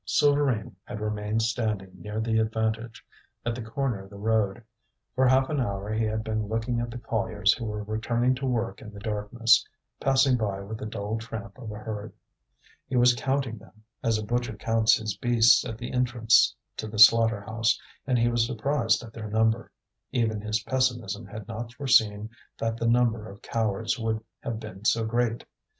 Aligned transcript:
Souvarine 0.03 0.73
had 0.83 0.99
remained 0.99 1.43
standing 1.43 1.91
near 2.01 2.19
the 2.19 2.39
Avantage, 2.39 3.05
at 3.45 3.53
the 3.53 3.61
corner 3.61 4.01
of 4.01 4.09
the 4.09 4.17
road. 4.17 4.63
For 5.13 5.27
half 5.27 5.47
an 5.51 5.59
hour 5.59 5.93
he 5.93 6.05
had 6.05 6.23
been 6.23 6.47
looking 6.47 6.79
at 6.79 6.89
the 6.89 6.97
colliers 6.97 7.53
who 7.53 7.65
were 7.65 7.83
returning 7.83 8.33
to 8.33 8.47
work 8.47 8.81
in 8.81 8.91
the 8.91 8.99
darkness, 8.99 9.63
passing 9.99 10.37
by 10.37 10.61
with 10.61 10.79
the 10.79 10.87
dull 10.87 11.19
tramp 11.19 11.55
of 11.59 11.69
a 11.69 11.75
herd. 11.77 12.13
He 12.87 12.95
was 12.95 13.13
counting 13.13 13.59
them, 13.59 13.83
as 14.01 14.17
a 14.17 14.23
butcher 14.25 14.55
counts 14.57 14.95
his 14.95 15.15
beasts 15.17 15.63
at 15.67 15.77
the 15.77 15.91
entrance 15.93 16.55
to 16.77 16.87
the 16.87 16.97
slaughter 16.97 17.41
house, 17.41 17.79
and 18.07 18.17
he 18.17 18.27
was 18.27 18.47
surprised 18.47 19.03
at 19.03 19.13
their 19.13 19.29
number; 19.29 19.71
even 20.11 20.41
his 20.41 20.63
pessimism 20.63 21.27
had 21.27 21.47
not 21.47 21.73
foreseen 21.75 22.27
that 22.57 22.75
the 22.75 22.87
number 22.87 23.29
of 23.29 23.43
cowards 23.43 23.99
would 23.99 24.23
have 24.39 24.59
been 24.59 24.83
so 24.83 25.05
great. 25.05 25.45